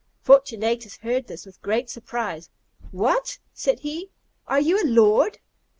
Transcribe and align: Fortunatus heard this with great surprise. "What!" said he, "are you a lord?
Fortunatus 0.23 0.97
heard 0.97 1.27
this 1.27 1.45
with 1.45 1.61
great 1.61 1.87
surprise. 1.87 2.49
"What!" 2.91 3.37
said 3.53 3.81
he, 3.81 4.09
"are 4.47 4.59
you 4.59 4.81
a 4.81 4.83
lord? 4.83 5.37